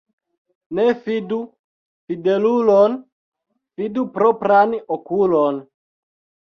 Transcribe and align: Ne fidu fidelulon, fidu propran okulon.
Ne 0.77 0.85
fidu 1.01 1.37
fidelulon, 2.07 2.99
fidu 3.77 4.09
propran 4.19 4.79
okulon. 4.99 5.63